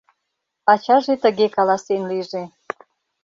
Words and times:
Ачаже 0.71 1.13
тыге 1.23 1.47
каласен 1.55 2.01
лийже: 2.11 2.43